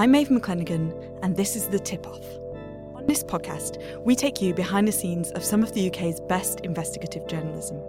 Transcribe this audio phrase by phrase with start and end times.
[0.00, 2.24] I'm Maeve McClenaghan, and this is The Tip Off.
[2.94, 6.60] On this podcast, we take you behind the scenes of some of the UK's best
[6.60, 7.82] investigative journalism.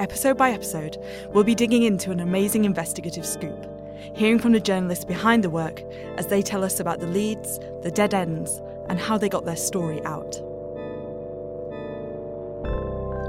[0.00, 3.68] Episode by episode, we'll be digging into an amazing investigative scoop,
[4.16, 5.84] hearing from the journalists behind the work
[6.16, 9.54] as they tell us about the leads, the dead ends, and how they got their
[9.54, 10.32] story out.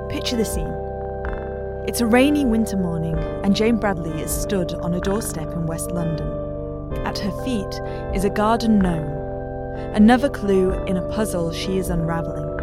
[0.10, 0.74] Picture the scene.
[1.88, 5.92] It's a rainy winter morning, and Jane Bradley is stood on a doorstep in West
[5.92, 6.43] London.
[7.06, 7.82] At her feet
[8.16, 9.08] is a garden gnome,
[9.94, 12.54] another clue in a puzzle she is unravelling.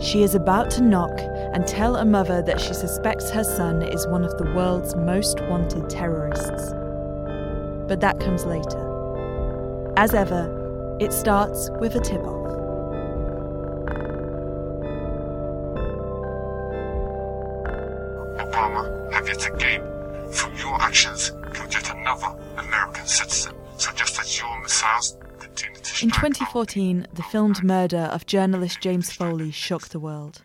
[0.00, 1.12] She is about to knock
[1.52, 5.40] and tell a mother that she suspects her son is one of the world's most
[5.42, 6.72] wanted terrorists.
[7.86, 9.92] But that comes later.
[9.98, 12.40] As ever, it starts with a tip off.
[18.38, 19.82] Obama have yet again,
[20.30, 21.32] through your actions,
[21.70, 22.39] yet another
[26.00, 30.42] In 2014, the filmed murder of journalist James Foley shook the world.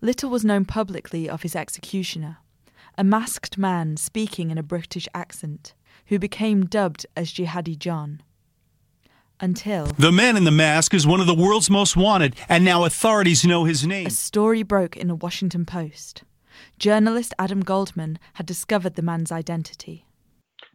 [0.00, 2.38] Little was known publicly of his executioner,
[2.96, 5.74] a masked man speaking in a British accent,
[6.06, 8.22] who became dubbed as Jihadi John.
[9.40, 12.84] Until The man in the mask is one of the world's most wanted, and now
[12.84, 14.06] authorities know his name.
[14.06, 16.22] a story broke in the Washington Post.
[16.78, 20.03] Journalist Adam Goldman had discovered the man's identity.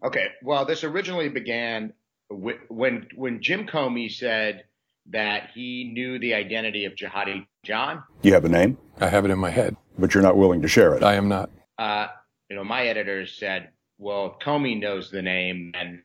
[0.03, 1.93] Okay, well, this originally began
[2.29, 4.63] wi- when when Jim Comey said
[5.07, 8.03] that he knew the identity of Jihadi John.
[8.21, 9.75] You have a name, I have it in my head.
[9.97, 11.03] but you're not willing to share it.
[11.03, 11.49] I am not.
[11.77, 12.07] Uh,
[12.49, 16.01] you know, my editors said, "Well, if Comey knows the name, and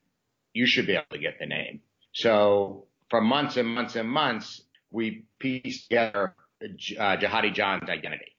[0.52, 1.80] you should be able to get the name."
[2.12, 8.36] So for months and months and months, we pieced together uh, Jihadi John's identity.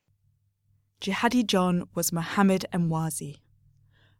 [1.01, 3.39] Jihadi John was Mohammed Emwazi.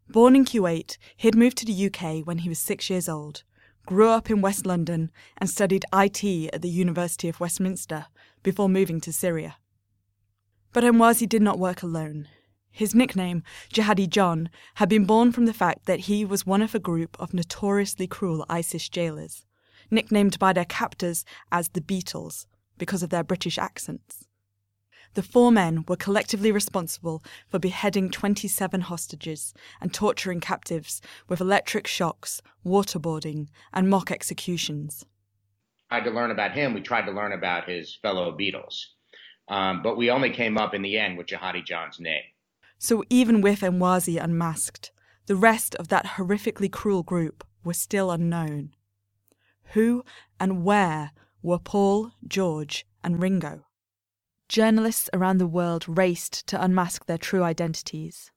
[0.07, 3.43] Born in Kuwait, he had moved to the UK when he was six years old,
[3.85, 6.23] grew up in West London, and studied IT
[6.53, 8.05] at the University of Westminster
[8.43, 9.57] before moving to Syria.
[10.73, 12.27] But Emwazi did not work alone.
[12.69, 13.41] His nickname,
[13.73, 17.16] Jihadi John, had been born from the fact that he was one of a group
[17.19, 19.45] of notoriously cruel ISIS jailers,
[19.89, 22.45] nicknamed by their captors as the Beatles
[22.77, 24.27] because of their British accents.
[25.16, 31.88] The four men were collectively responsible for beheading 27 hostages and torturing captives with electric
[31.88, 35.06] shocks, waterboarding, and mock executions.
[35.90, 36.74] tried to learn about him.
[36.74, 38.88] We tried to learn about his fellow Beatles.
[39.48, 42.24] Um, but we only came up in the end with Jihadi John's name.
[42.78, 44.92] So even with Emwazi unmasked,
[45.28, 48.74] the rest of that horrifically cruel group were still unknown.
[49.74, 50.03] Who
[50.42, 51.12] and where
[51.42, 53.64] were Paul, George, and Ringo?
[54.47, 58.31] Journalists around the world raced to unmask their true identities,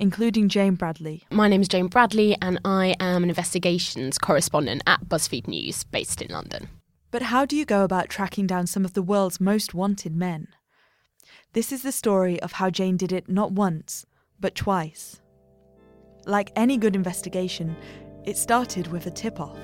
[0.00, 5.08] including Jane Bradley, My name is Jane Bradley, and I am an investigations correspondent at
[5.08, 6.68] BuzzFeed News based in London.
[7.12, 10.48] But how do you go about tracking down some of the world's most wanted men?
[11.52, 14.04] This is the story of how Jane did it not once,
[14.40, 15.20] but twice.
[16.26, 17.76] Like any good investigation,
[18.24, 19.58] it started with a tip off.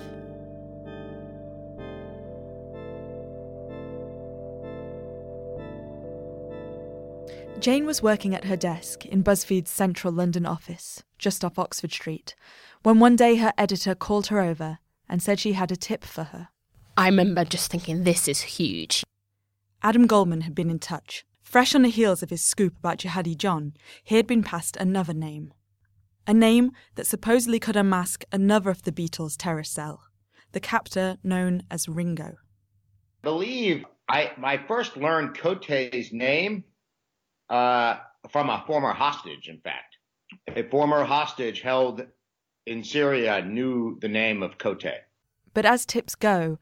[7.60, 12.34] Jane was working at her desk in BuzzFeed's central London office, just off Oxford Street,
[12.82, 14.78] when one day her editor called her over
[15.08, 16.48] and said she had a tip for her.
[16.96, 19.04] I remember just thinking, this is huge.
[19.82, 21.24] Adam Goldman had been in touch.
[21.42, 25.14] Fresh on the heels of his scoop about Jihadi John, he had been passed another
[25.14, 25.52] name.
[26.26, 30.04] A name that supposedly could unmask another of the Beatles' terror cell,
[30.52, 32.36] the captor known as Ringo.
[33.22, 36.64] believe I my first learned Kotey's name
[37.54, 37.98] uh,
[38.30, 39.48] from a former hostage.
[39.48, 39.96] In fact,
[40.48, 42.04] a former hostage held
[42.66, 44.96] in Syria knew the name of Kotey.
[45.52, 46.58] But as tips go,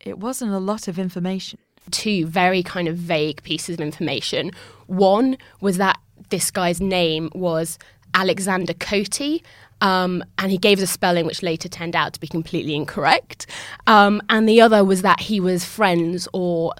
[0.00, 1.58] it wasn't a lot of information.
[1.90, 4.50] Two very kind of vague pieces of information.
[4.86, 5.98] One was that
[6.28, 7.78] this guy's name was
[8.12, 9.42] Alexander Kotey,
[9.80, 13.46] um, and he gave us a spelling which later turned out to be completely incorrect.
[13.86, 16.74] Um, and the other was that he was friends or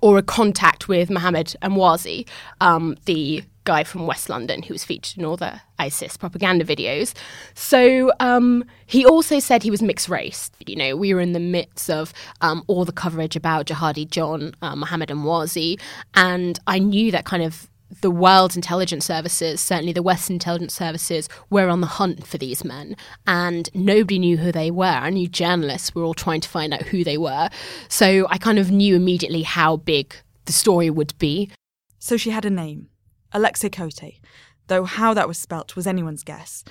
[0.00, 2.26] or a contact with Mohammed Emwazi,
[2.60, 7.14] um, the guy from West London who was featured in all the ISIS propaganda videos.
[7.54, 10.50] So um, he also said he was mixed race.
[10.66, 14.54] You know, we were in the midst of um, all the coverage about Jihadi John,
[14.62, 15.80] uh, Mohammed Emwazi,
[16.14, 17.68] and I knew that kind of
[18.00, 22.64] the world's intelligence services, certainly the Western intelligence services, were on the hunt for these
[22.64, 22.96] men,
[23.26, 24.86] and nobody knew who they were.
[24.86, 27.48] I knew journalists were all trying to find out who they were.
[27.88, 30.14] So I kind of knew immediately how big
[30.46, 31.50] the story would be.
[31.98, 32.88] So she had a name,
[33.32, 34.20] Alexei Kotey,
[34.66, 36.64] though how that was spelt was anyone's guess,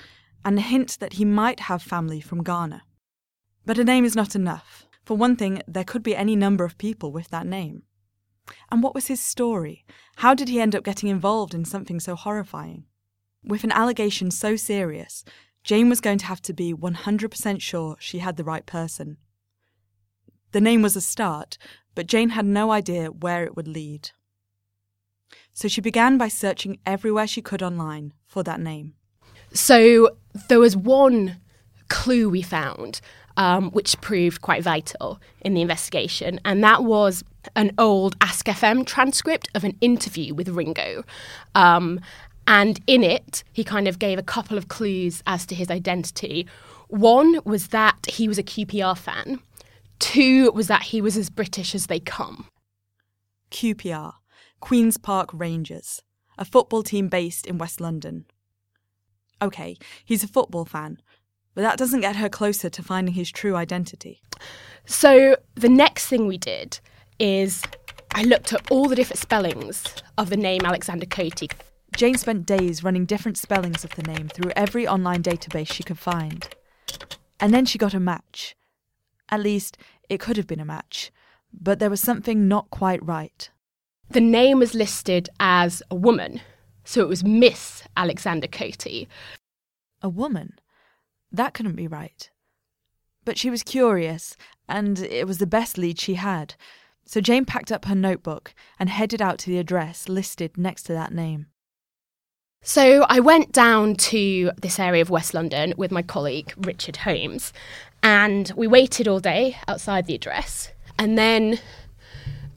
[0.44, 2.82] and a hint that he might have family from Ghana.
[3.64, 4.86] But a name is not enough.
[5.04, 7.84] For one thing, there could be any number of people with that name.
[8.70, 9.84] And what was his story?
[10.16, 12.84] How did he end up getting involved in something so horrifying?
[13.44, 15.24] With an allegation so serious,
[15.64, 19.16] Jane was going to have to be 100% sure she had the right person.
[20.52, 21.56] The name was a start,
[21.94, 24.10] but Jane had no idea where it would lead.
[25.54, 28.94] So she began by searching everywhere she could online for that name.
[29.52, 30.16] So
[30.48, 31.40] there was one
[31.88, 33.00] clue we found,
[33.36, 37.24] um, which proved quite vital in the investigation, and that was
[37.56, 41.04] an old Ask FM transcript of an interview with Ringo.
[41.54, 42.00] Um,
[42.46, 46.46] and in it, he kind of gave a couple of clues as to his identity.
[46.88, 49.40] One was that he was a QPR fan.
[49.98, 52.48] Two was that he was as British as they come.
[53.50, 54.14] QPR,
[54.60, 56.02] Queen's Park Rangers,
[56.36, 58.24] a football team based in West London.
[59.40, 60.98] Okay, he's a football fan,
[61.54, 64.20] but that doesn't get her closer to finding his true identity.
[64.86, 66.80] So the next thing we did
[67.18, 67.62] is
[68.14, 69.84] I looked at all the different spellings
[70.18, 71.50] of the name Alexander Kotey.
[71.96, 75.98] Jane spent days running different spellings of the name through every online database she could
[75.98, 76.48] find.
[77.38, 78.56] And then she got a match.
[79.28, 79.78] At least,
[80.08, 81.10] it could have been a match,
[81.52, 83.50] but there was something not quite right.
[84.10, 86.40] The name was listed as a woman,
[86.84, 89.06] so it was Miss Alexander Kotey.
[90.02, 90.58] A woman?
[91.32, 92.30] That couldn't be right.
[93.24, 94.36] But she was curious,
[94.68, 96.54] and it was the best lead she had.
[97.04, 100.92] So Jane packed up her notebook and headed out to the address listed next to
[100.92, 101.46] that name.
[102.62, 107.52] So I went down to this area of West London with my colleague Richard Holmes,
[108.02, 110.70] and we waited all day outside the address.
[110.96, 111.58] And then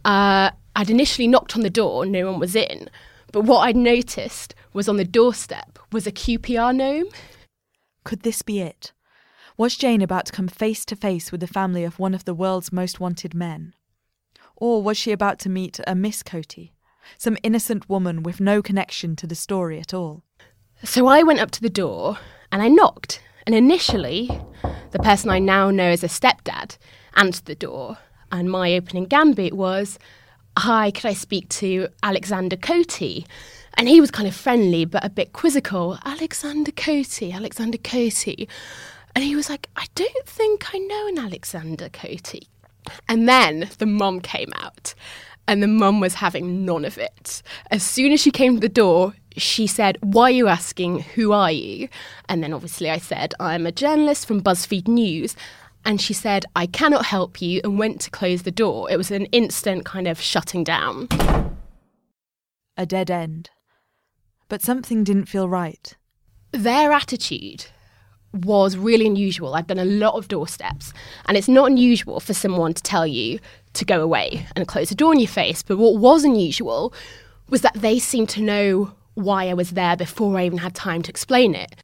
[0.03, 2.89] uh, I'd initially knocked on the door, no one was in.
[3.31, 7.07] But what I'd noticed was on the doorstep was a QPR gnome.
[8.05, 8.93] Could this be it?
[9.57, 12.35] Was Jane about to come face to face with the family of one of the
[12.35, 13.73] world's most wanted men?
[14.55, 16.71] Or was she about to meet a Miss Kotey,
[17.17, 20.23] some innocent woman with no connection to the story at all?
[20.83, 22.19] So I went up to the door
[22.51, 23.21] and I knocked.
[23.47, 24.29] And initially,
[24.91, 26.77] the person I now know as a stepdad
[27.15, 27.97] answered the door.
[28.31, 29.97] And my opening gambit was,
[30.57, 33.25] Hi, could I speak to Alexander Kotey?
[33.77, 35.99] And he was kind of friendly but a bit quizzical.
[36.05, 38.47] Alexander Kotey, Alexander Kotey.
[39.13, 42.47] And he was like, I don't think I know an Alexander Kotey.
[43.07, 44.93] And then the mum came out,
[45.47, 47.41] and the mum was having none of it.
[47.71, 50.99] As soon as she came to the door, she said, Why are you asking?
[50.99, 51.89] Who are you?
[52.29, 55.35] And then obviously I said, I'm a journalist from BuzzFeed News.
[55.83, 58.89] And she said, I cannot help you, and went to close the door.
[58.89, 61.07] It was an instant kind of shutting down.
[62.75, 63.49] A dead end.
[64.47, 65.95] But something didn't feel right.
[66.51, 67.65] Their attitude
[68.33, 69.55] was really unusual.
[69.55, 70.93] I've done a lot of doorsteps,
[71.25, 73.39] and it's not unusual for someone to tell you
[73.73, 75.63] to go away and close the door in your face.
[75.63, 76.93] But what was unusual
[77.49, 81.01] was that they seemed to know why I was there before I even had time
[81.03, 81.83] to explain it.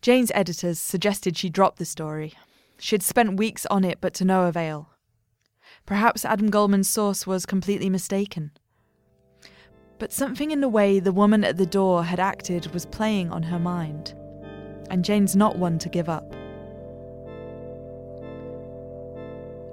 [0.00, 2.34] Jane's editors suggested she drop the story.
[2.78, 4.90] She'd spent weeks on it, but to no avail.
[5.84, 8.52] Perhaps Adam Goldman's source was completely mistaken.
[10.00, 13.44] But something in the way the woman at the door had acted was playing on
[13.44, 14.14] her mind
[14.90, 16.34] and Jane's not one to give up.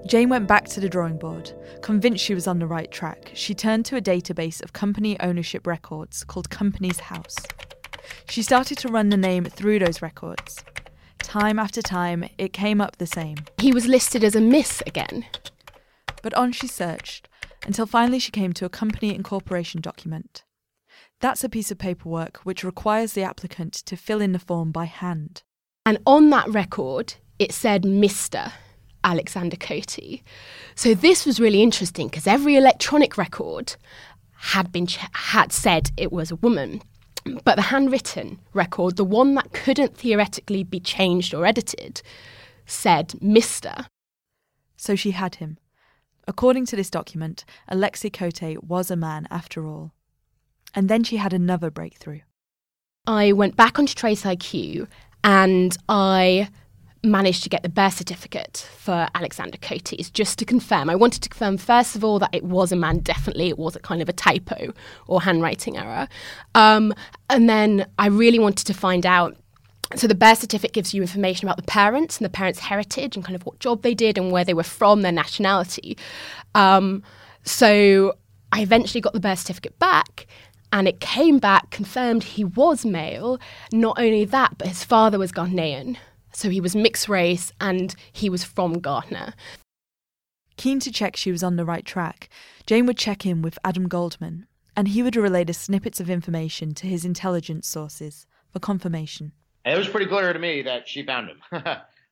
[0.05, 1.51] Jane went back to the drawing board.
[1.81, 5.67] Convinced she was on the right track, she turned to a database of company ownership
[5.67, 7.35] records called Companies House.
[8.29, 10.63] She started to run the name through those records.
[11.19, 13.37] Time after time, it came up the same.
[13.57, 15.25] He was listed as a miss again.
[16.21, 17.27] But on she searched
[17.67, 20.43] until finally she came to a company incorporation document.
[21.19, 24.85] That's a piece of paperwork which requires the applicant to fill in the form by
[24.85, 25.43] hand.
[25.85, 28.51] And on that record, it said Mr.
[29.03, 30.23] Alexander Kotey.
[30.75, 33.75] So this was really interesting because every electronic record
[34.37, 36.81] had been ch- had said it was a woman.
[37.43, 42.01] But the handwritten record, the one that couldn't theoretically be changed or edited,
[42.65, 43.87] said Mr.
[44.77, 45.57] So she had him.
[46.27, 49.93] According to this document, Alexei Kotey was a man after all.
[50.75, 52.21] And then she had another breakthrough.
[53.07, 54.87] I went back onto Trace IQ
[55.23, 56.49] and I
[57.03, 60.89] managed to get the birth certificate for Alexander Cotes just to confirm.
[60.89, 63.47] I wanted to confirm, first of all, that it was a man, definitely.
[63.47, 64.73] It wasn't kind of a typo
[65.07, 66.07] or handwriting error.
[66.55, 66.93] Um,
[67.29, 69.37] and then I really wanted to find out.
[69.95, 73.23] So, the birth certificate gives you information about the parents and the parents' heritage and
[73.23, 75.97] kind of what job they did and where they were from, their nationality.
[76.55, 77.03] Um,
[77.43, 78.13] so,
[78.51, 80.27] I eventually got the birth certificate back
[80.71, 83.39] and it came back confirmed he was male.
[83.71, 85.97] Not only that, but his father was Ghanaian.
[86.33, 89.33] So he was mixed race and he was from Ghana.
[90.57, 92.29] Keen to check she was on the right track,
[92.65, 96.73] Jane would check in with Adam Goldman, and he would relay the snippets of information
[96.75, 99.33] to his intelligence sources for confirmation.
[99.73, 101.41] It was pretty clear to me that she found him.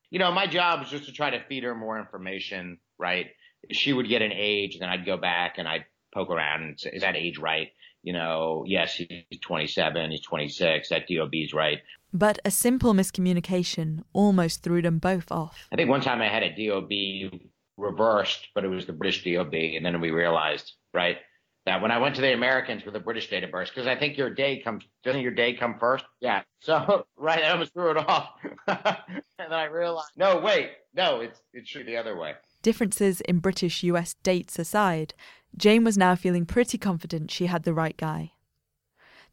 [0.10, 3.28] you know, my job was just to try to feed her more information, right?
[3.72, 6.92] She would get an age, then I'd go back and I'd poke around and say,
[6.94, 7.70] is that age right?
[8.04, 11.80] You know, yes, he's 27, he's 26, that DOB's right.
[12.14, 15.68] But a simple miscommunication almost threw them both off.
[15.72, 17.40] I think one time I had a DOB
[17.78, 21.18] reversed, but it was the British DOB, and then we realized, right,
[21.66, 23.96] that when I went to the Americans with the British date of birth, because I
[23.96, 26.06] think your day comes, doesn't your day come first?
[26.20, 26.44] Yeah.
[26.60, 28.30] So, right, I almost threw it off,
[28.68, 28.98] and
[29.38, 32.34] then I realized, no, wait, no, it's it's the other way.
[32.62, 35.14] Differences in British US dates aside,
[35.58, 38.32] Jane was now feeling pretty confident she had the right guy.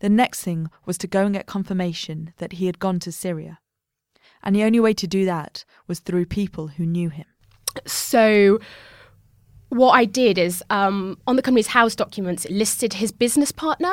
[0.01, 3.61] The next thing was to go and get confirmation that he had gone to Syria.
[4.43, 7.27] And the only way to do that was through people who knew him.
[7.87, 8.59] So,
[9.73, 13.93] what I did is um, on the Companies House documents, it listed his business partner.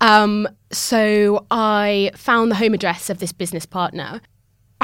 [0.00, 4.20] Um, so, I found the home address of this business partner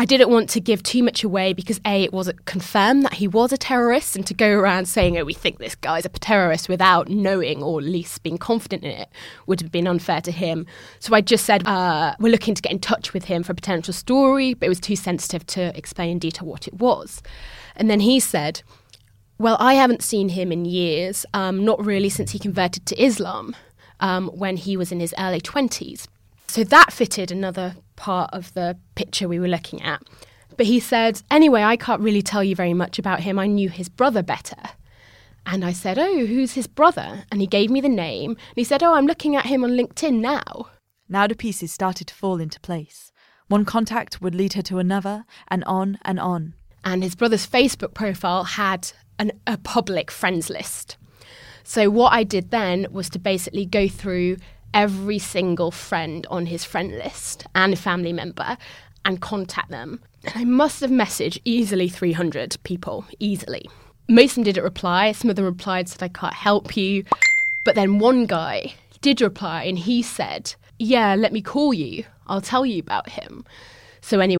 [0.00, 3.28] I didn't want to give too much away because A, it wasn't confirmed that he
[3.28, 6.70] was a terrorist, and to go around saying, oh, we think this guy's a terrorist
[6.70, 9.08] without knowing or at least being confident in it
[9.46, 10.64] would have been unfair to him.
[11.00, 13.54] So I just said, uh, we're looking to get in touch with him for a
[13.54, 17.20] potential story, but it was too sensitive to explain in detail what it was.
[17.76, 18.62] And then he said,
[19.40, 23.56] well, I haven't seen him in years, um, not really since he converted to Islam
[23.98, 26.06] um, when he was in his early 20s.
[26.46, 30.02] So that fitted another part of the picture we were looking at.
[30.58, 33.38] But he said, Anyway, I can't really tell you very much about him.
[33.38, 34.60] I knew his brother better.
[35.46, 37.24] And I said, Oh, who's his brother?
[37.32, 38.32] And he gave me the name.
[38.32, 40.68] And he said, Oh, I'm looking at him on LinkedIn now.
[41.08, 43.10] Now the pieces started to fall into place.
[43.48, 46.52] One contact would lead her to another, and on and on.
[46.84, 50.96] And his brother's Facebook profile had an, a public friends list.
[51.62, 54.38] So what I did then was to basically go through
[54.72, 58.56] every single friend on his friend list and family member
[59.04, 60.00] and contact them.
[60.24, 63.68] And I must have messaged easily 300 people, easily.
[64.08, 65.12] Most of them didn't reply.
[65.12, 67.04] Some of them replied, said, I can't help you.
[67.64, 72.04] But then one guy did reply and he said, Yeah, let me call you.
[72.26, 73.44] I'll tell you about him.
[74.00, 74.39] So, anyway.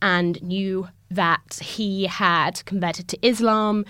[0.00, 3.84] and knew that he had converted to Islam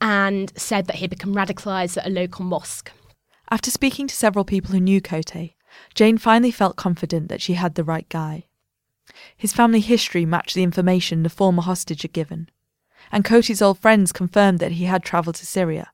[0.00, 2.90] and said that he'd become radicalized at a local mosque.
[3.50, 5.54] After speaking to several people who knew Kotey,
[5.94, 8.44] Jane finally felt confident that she had the right guy.
[9.36, 12.48] His family history matched the information the former hostage had given,
[13.12, 15.90] and Kotey's old friends confirmed that he had travelled to Syria.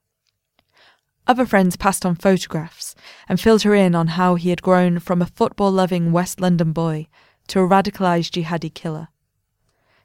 [1.27, 2.95] Other friends passed on photographs
[3.29, 6.71] and filled her in on how he had grown from a football loving West London
[6.73, 7.07] boy
[7.47, 9.09] to a radicalised jihadi killer.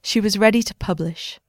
[0.07, 1.41] She was ready to publish,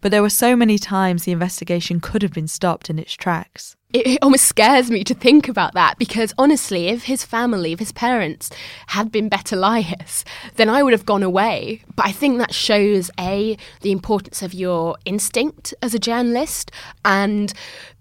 [0.00, 3.76] but there were so many times the investigation could have been stopped in its tracks.
[3.92, 7.92] It, almost scares me to think about that because honestly, if his family, if his
[7.92, 8.50] parents
[8.88, 10.24] had been better liars,
[10.56, 11.82] then I would have gone away.
[11.94, 16.72] But I think that shows A, the importance of your instinct as a journalist,
[17.04, 17.52] and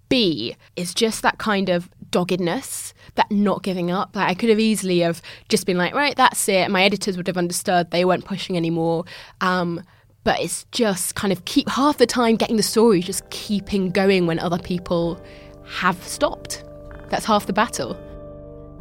[0.09, 4.15] B, is just that kind of doggedness, that not giving up.
[4.15, 6.71] Like I could have easily have just been like, right, that's it.
[6.71, 7.91] My editors would have understood.
[7.91, 9.05] They weren't pushing anymore.
[9.39, 9.83] Um,
[10.23, 14.27] but it's just kind of keep half the time getting the story, just keeping going
[14.27, 15.19] when other people
[15.65, 16.63] have stopped.
[17.09, 17.97] That's half the battle.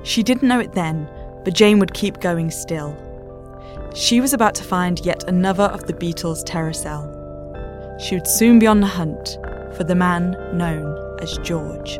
[0.03, 1.09] She didn't know it then,
[1.45, 2.97] but Jane would keep going still.
[3.95, 7.15] She was about to find yet another of the Beatles' terror cell.
[7.99, 9.39] She would soon be on the hunt
[9.77, 11.99] for the man known as George.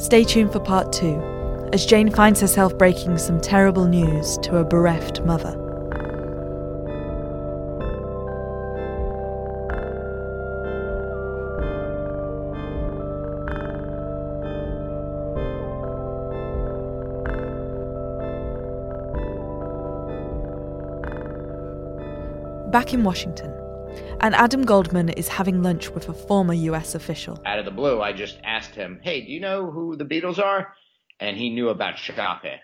[0.00, 1.20] Stay tuned for part two,
[1.72, 5.61] as Jane finds herself breaking some terrible news to a bereft mother.
[22.72, 23.52] Back in Washington,
[24.20, 27.38] and Adam Goldman is having lunch with a former US official.
[27.44, 30.38] Out of the blue, I just asked him, "Hey, do you know who the Beatles
[30.38, 30.72] are?"
[31.20, 32.56] And he knew about Shafi.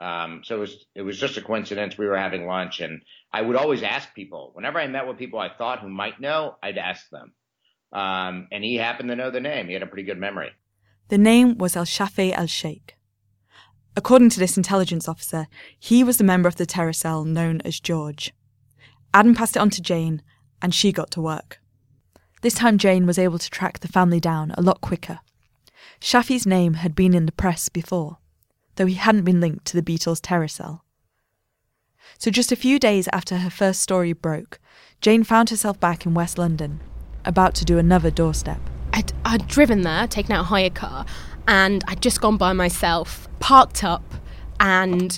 [0.00, 1.98] Um, so it was it was just a coincidence.
[1.98, 5.40] We were having lunch, and I would always ask people whenever I met with people
[5.40, 7.32] I thought who might know, I'd ask them.
[7.92, 9.66] Um, and he happened to know the name.
[9.66, 10.52] He had a pretty good memory.
[11.08, 12.96] The name was El Shafi El Sheikh.
[13.96, 17.80] According to this intelligence officer, he was the member of the terror cell known as
[17.80, 18.32] George.
[19.12, 20.22] Adam passed it on to Jane,
[20.62, 21.60] and she got to work.
[22.42, 25.20] This time, Jane was able to track the family down a lot quicker.
[26.00, 28.18] Shafi's name had been in the press before,
[28.76, 30.84] though he hadn't been linked to the Beatles' terror cell.
[32.18, 34.58] So, just a few days after her first story broke,
[35.00, 36.80] Jane found herself back in West London,
[37.24, 38.60] about to do another doorstep.
[38.92, 41.04] I'd, I'd driven there, taken out a hire car,
[41.46, 44.02] and I'd just gone by myself, parked up,
[44.58, 45.16] and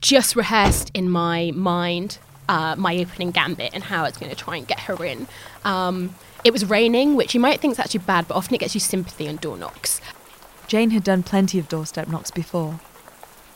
[0.00, 4.56] just rehearsed in my mind uh, my opening gambit and how it's going to try
[4.56, 5.26] and get her in.
[5.64, 8.74] Um, it was raining, which you might think is actually bad, but often it gets
[8.74, 10.00] you sympathy on door knocks.
[10.66, 12.80] Jane had done plenty of doorstep knocks before,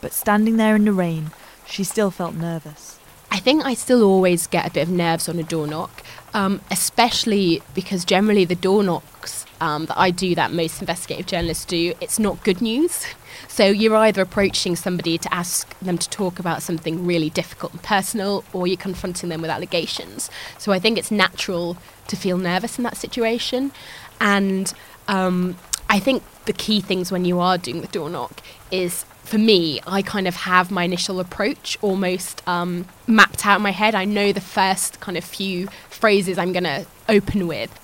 [0.01, 1.31] but standing there in the rain,
[1.67, 2.99] she still felt nervous.
[3.31, 6.61] I think I still always get a bit of nerves on a door knock, um,
[6.71, 11.95] especially because generally the door knocks um, that I do, that most investigative journalists do,
[12.01, 13.05] it's not good news.
[13.47, 17.83] So you're either approaching somebody to ask them to talk about something really difficult and
[17.83, 20.31] personal, or you're confronting them with allegations.
[20.59, 21.77] So I think it's natural
[22.09, 23.73] to feel nervous in that situation.
[24.21, 24.73] And
[25.07, 25.57] um,
[25.89, 29.79] I think the key things when you are doing the door knock is for me,
[29.87, 33.95] I kind of have my initial approach almost um, mapped out in my head.
[33.95, 37.79] I know the first kind of few phrases I'm going to open with.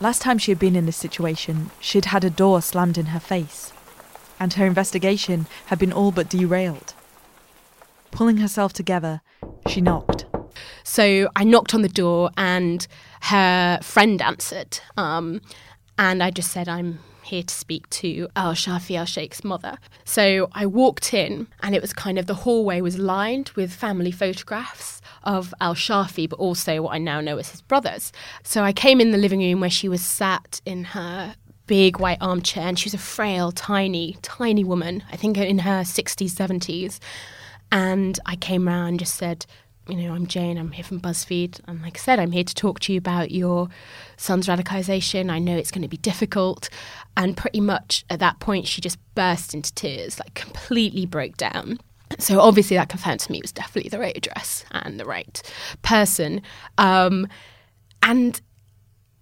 [0.00, 3.20] Last time she had been in this situation, she'd had a door slammed in her
[3.20, 3.72] face,
[4.42, 6.94] and her investigation had been all but derailed.
[8.10, 9.20] Pulling herself together,
[9.68, 10.26] she knocked.
[10.82, 12.84] So I knocked on the door, and
[13.22, 14.80] her friend answered.
[14.96, 15.42] Um,
[15.96, 19.78] and I just said, I'm here to speak to Al Shafi Al Sheikh's mother.
[20.04, 24.10] So I walked in, and it was kind of the hallway was lined with family
[24.10, 28.12] photographs of Al Shafi, but also what I now know as his brothers.
[28.42, 32.18] So I came in the living room where she was sat in her big white
[32.20, 36.98] armchair, and she was a frail, tiny, tiny woman, I think in her 60s, 70s.
[37.70, 39.46] And I came round and just said,
[39.88, 41.60] you know, I'm Jane, I'm here from BuzzFeed.
[41.66, 43.68] And like I said, I'm here to talk to you about your
[44.16, 45.30] son's radicalization.
[45.30, 46.68] I know it's going to be difficult.
[47.16, 51.78] And pretty much at that point, she just burst into tears, like completely broke down.
[52.18, 55.42] So obviously that confirmed to me it was definitely the right address and the right
[55.82, 56.42] person.
[56.78, 57.26] Um,
[58.02, 58.40] and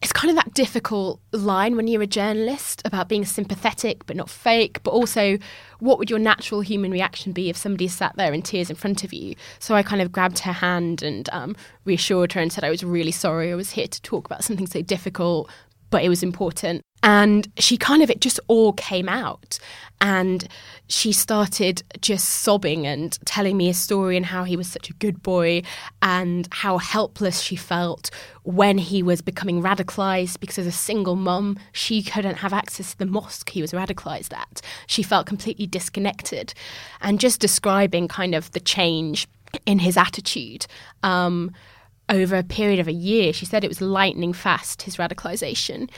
[0.03, 4.31] it's kind of that difficult line when you're a journalist about being sympathetic but not
[4.31, 5.37] fake, but also
[5.79, 9.05] what would your natural human reaction be if somebody sat there in tears in front
[9.05, 9.35] of you?
[9.59, 12.83] So I kind of grabbed her hand and um, reassured her and said I was
[12.83, 13.53] really sorry.
[13.53, 15.51] I was here to talk about something so difficult,
[15.91, 16.83] but it was important.
[17.03, 19.59] And she kind of, it just all came out.
[20.03, 20.47] And
[20.89, 24.95] she started just sobbing and telling me a story and how he was such a
[24.95, 25.63] good boy
[26.01, 28.11] and how helpless she felt
[28.43, 32.99] when he was becoming radicalized because as a single mum, she couldn't have access to
[32.99, 34.63] the mosque he was radicalized at.
[34.87, 36.55] She felt completely disconnected.
[37.01, 39.27] And just describing kind of the change
[39.67, 40.67] in his attitude.
[41.03, 41.53] Um,
[42.11, 45.89] over a period of a year, she said it was lightning fast, his radicalization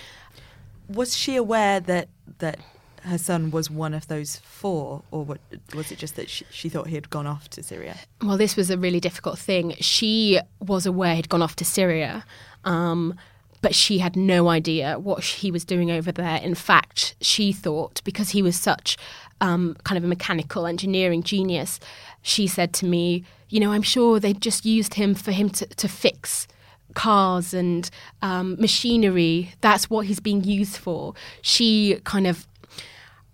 [0.89, 2.59] was she aware that that
[3.03, 5.41] her son was one of those four, or what,
[5.75, 7.97] was it just that she, she, thought he had gone off to Syria?
[8.23, 9.75] Well, this was a really difficult thing.
[9.81, 12.25] She was aware he'd gone off to Syria,
[12.63, 13.17] um,
[13.61, 16.37] but she had no idea what he was doing over there.
[16.37, 18.97] In fact, she thought because he was such
[19.41, 21.81] um, kind of a mechanical engineering genius,
[22.23, 25.67] she said to me, "You know, I'm sure they just used him for him to,
[25.67, 26.47] to fix."
[26.95, 27.89] cars and
[28.21, 29.55] um, machinery.
[29.63, 31.15] That's what he's being used for.
[31.41, 32.47] She kind of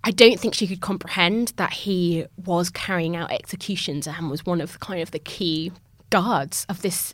[0.04, 4.61] I don't think she could comprehend that he was carrying out executions and was one
[4.61, 5.72] of the, kind of the key
[6.11, 7.12] guards of this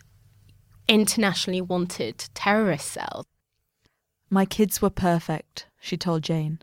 [0.87, 3.27] internationally wanted terrorist cell.
[4.31, 6.61] My kids were perfect, she told Jane,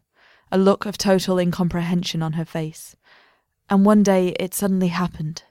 [0.52, 2.96] a look of total incomprehension on her face.
[3.70, 5.44] And one day it suddenly happened.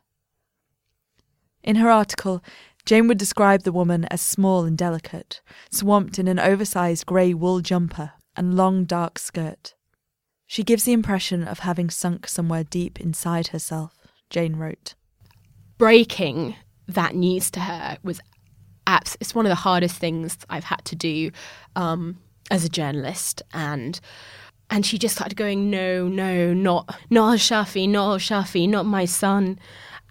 [1.62, 2.42] In her article,
[2.86, 7.60] Jane would describe the woman as small and delicate, swamped in an oversized grey wool
[7.60, 9.74] jumper and long dark skirt.
[10.46, 13.94] She gives the impression of having sunk somewhere deep inside herself,
[14.30, 14.94] Jane wrote.
[15.78, 16.56] Breaking
[16.88, 18.20] that news to her was
[18.86, 21.30] abs- it's one of the hardest things I've had to do
[21.76, 22.18] um,
[22.50, 24.00] as a journalist and
[24.72, 29.58] and she just started going, no, no, not not Shafi, not Shafi, not my son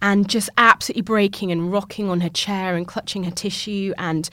[0.02, 4.30] and just absolutely breaking and rocking on her chair and clutching her tissue and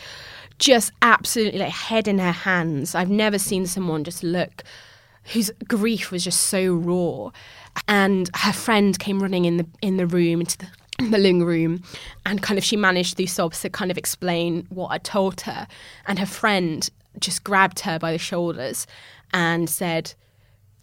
[0.59, 2.95] just absolutely like head in her hands.
[2.95, 4.63] I've never seen someone just look
[5.33, 7.31] whose grief was just so raw.
[7.87, 10.67] And her friend came running in the in the room into the
[11.11, 11.83] the living room
[12.25, 15.67] and kind of she managed through sobs to kind of explain what I told her.
[16.07, 18.87] And her friend just grabbed her by the shoulders
[19.31, 20.13] and said,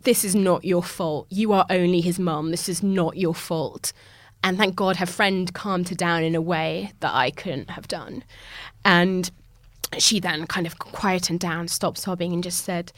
[0.03, 1.27] This is not your fault.
[1.31, 2.53] You are only his mum.
[2.53, 3.93] This is not your fault.
[4.45, 7.89] And thank God her friend calmed her down in a way that I couldn't have
[7.89, 8.23] done.
[8.85, 9.31] And
[9.97, 12.93] she then kind of quietened down, stopped sobbing, and just said,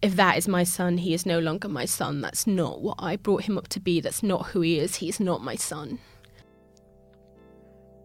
[0.00, 2.20] If that is my son, he is no longer my son.
[2.20, 4.00] That's not what I brought him up to be.
[4.00, 4.94] That's not who he is.
[4.96, 5.98] He's not my son.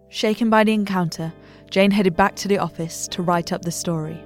[0.10, 1.32] Shaken by the encounter,
[1.70, 4.20] Jane headed back to the office to write up the story.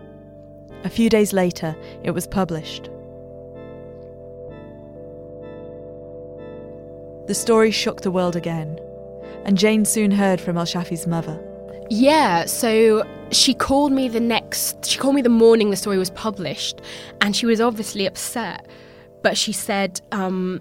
[0.85, 2.89] A few days later, it was published.
[7.27, 8.77] The story shook the world again,
[9.45, 11.39] and Jane soon heard from El Shafi's mother.
[11.89, 16.09] Yeah, so she called me the next, she called me the morning the story was
[16.09, 16.81] published,
[17.21, 18.67] and she was obviously upset.
[19.21, 20.59] But she said, um,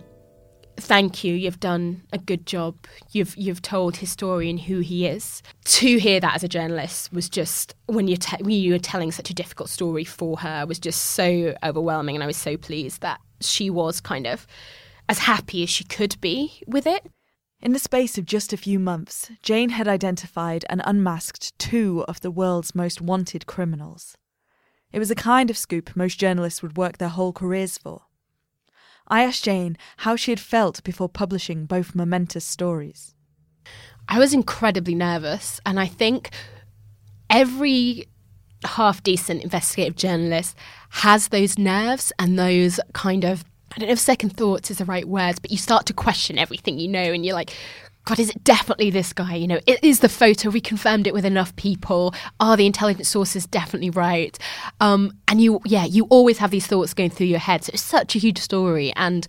[0.79, 2.75] thank you you've done a good job
[3.11, 7.12] you've you've told his story and who he is to hear that as a journalist
[7.12, 10.64] was just when you te- when you were telling such a difficult story for her
[10.66, 14.46] was just so overwhelming and i was so pleased that she was kind of
[15.08, 17.06] as happy as she could be with it.
[17.60, 22.20] In the space of just a few months, Jane had identified and unmasked two of
[22.20, 24.16] the world's most wanted criminals.
[24.92, 28.02] It was a kind of scoop most journalists would work their whole careers for.
[29.06, 33.14] I asked Jane how she had felt before publishing both momentous stories.
[34.08, 36.30] I was incredibly nervous, and I think
[37.30, 38.06] every
[38.64, 40.56] half decent investigative journalist
[40.90, 44.85] has those nerves and those kind of I don't know if second thoughts is the
[44.85, 47.54] right words, but you start to question everything you know, and you're like,
[48.04, 49.37] God, is it definitely this guy?
[49.37, 50.50] You know, it is the photo.
[50.50, 52.12] We confirmed it with enough people.
[52.40, 54.37] Are the intelligence sources definitely right?
[54.80, 57.64] Um, and you, yeah, you always have these thoughts going through your head.
[57.64, 59.26] So it's such a huge story, and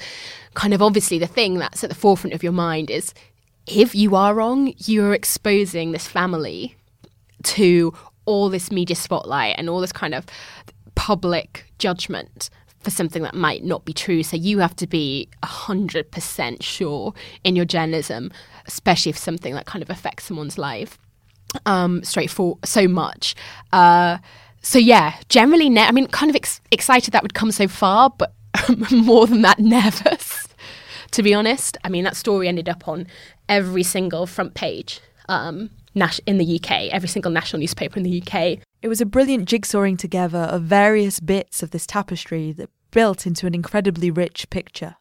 [0.56, 3.14] kind of obviously the thing that's at the forefront of your mind is
[3.68, 6.76] if you are wrong, you're exposing this family
[7.44, 7.94] to
[8.26, 10.26] all this media spotlight and all this kind of
[10.96, 12.50] public judgment
[12.84, 14.24] for something that might not be true.
[14.24, 18.32] So you have to be 100% sure in your journalism,
[18.66, 20.98] especially if something that kind of affects someone's life
[21.66, 23.36] um, straightforward so much.
[23.72, 24.18] Uh,
[24.62, 28.12] so yeah, generally, ne- I mean, kind of ex- excited that would come so far,
[28.18, 28.34] but
[28.92, 30.48] more than that, nervous
[31.14, 31.78] to be honest.
[31.84, 33.08] I mean, that story ended up on
[33.48, 35.70] every single front page um,
[36.26, 38.60] in the UK, every single national newspaper in the UK.
[38.84, 43.48] It was a brilliant jigsawing together of various bits of this tapestry that built into
[43.48, 44.98] an incredibly rich picture.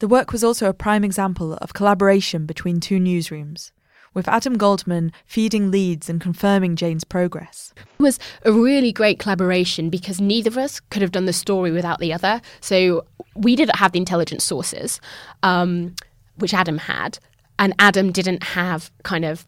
[0.00, 3.70] The work was also a prime example of collaboration between two newsrooms
[4.14, 7.72] with Adam Goldman feeding leads and confirming Jane's progress.
[7.76, 11.70] It was a really great collaboration because neither of us could have done the story
[11.70, 12.40] without the other.
[12.60, 13.06] So
[13.36, 15.00] we didn't have the intelligence sources,
[15.44, 15.94] um,
[16.34, 17.20] which Adam had,
[17.60, 19.46] and Adam didn't have kind of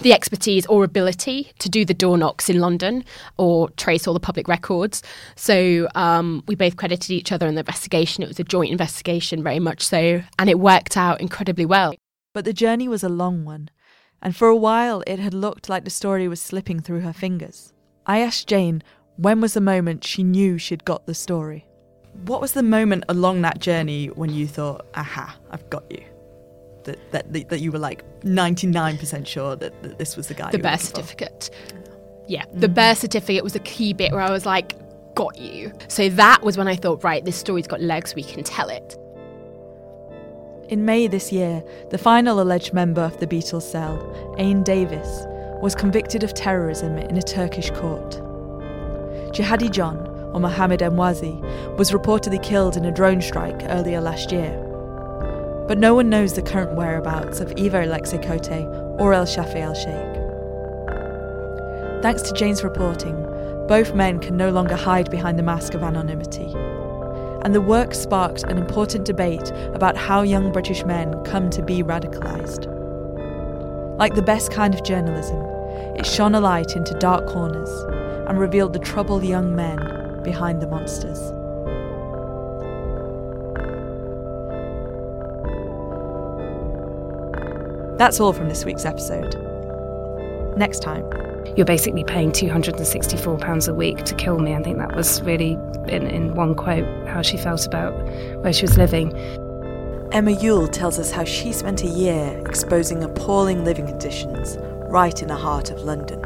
[0.00, 3.04] the expertise or ability to do the door knocks in London
[3.36, 5.02] or trace all the public records.
[5.36, 8.22] So um, we both credited each other in the investigation.
[8.22, 11.94] It was a joint investigation, very much so, and it worked out incredibly well.
[12.34, 13.68] But the journey was a long one,
[14.22, 17.72] and for a while it had looked like the story was slipping through her fingers.
[18.06, 18.82] I asked Jane
[19.16, 21.66] when was the moment she knew she'd got the story.
[22.26, 26.02] What was the moment along that journey when you thought, aha, I've got you?
[26.84, 30.50] That, that, that you were like 99% sure that, that this was the guy.
[30.50, 31.50] The birth certificate.
[32.26, 32.74] Yeah, the mm.
[32.74, 34.74] birth certificate was a key bit where I was like,
[35.14, 35.72] got you.
[35.88, 38.96] So that was when I thought, right, this story's got legs, we can tell it.
[40.68, 45.26] In May this year, the final alleged member of the Beatles cell, Aine Davis,
[45.60, 48.12] was convicted of terrorism in a Turkish court.
[49.32, 49.98] Jihadi John,
[50.32, 51.38] or Mohammed Emwazi,
[51.76, 54.71] was reportedly killed in a drone strike earlier last year.
[55.66, 58.66] But no one knows the current whereabouts of either Alexei Kotey
[59.00, 60.22] or El Shafi El Sheikh.
[62.02, 63.14] Thanks to Jane's reporting,
[63.68, 66.52] both men can no longer hide behind the mask of anonymity
[67.44, 71.82] and the work sparked an important debate about how young British men come to be
[71.82, 72.68] radicalised.
[73.98, 75.42] Like the best kind of journalism,
[75.96, 77.68] it shone a light into dark corners
[78.28, 81.32] and revealed the troubled young men behind the monsters.
[87.98, 89.36] That's all from this week's episode.
[90.56, 91.04] Next time,
[91.56, 94.54] you're basically paying £264 a week to kill me.
[94.54, 95.52] I think that was really,
[95.88, 97.92] in, in one quote, how she felt about
[98.42, 99.14] where she was living.
[100.12, 104.58] Emma Youle tells us how she spent a year exposing appalling living conditions
[104.90, 106.20] right in the heart of London.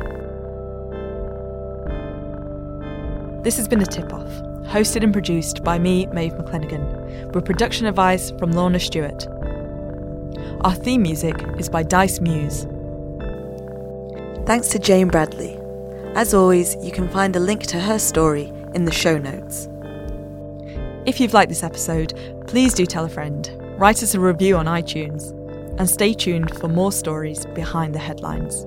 [3.42, 4.30] This has been a tip off,
[4.64, 9.28] hosted and produced by me, Maeve McClenaghan, with production advice from Lorna Stewart.
[10.62, 12.66] Our theme music is by Dice Muse.
[14.46, 15.58] Thanks to Jane Bradley.
[16.14, 19.68] As always, you can find a link to her story in the show notes.
[21.04, 22.14] If you've liked this episode,
[22.46, 25.30] please do tell a friend, write us a review on iTunes,
[25.78, 28.66] and stay tuned for more stories behind the headlines.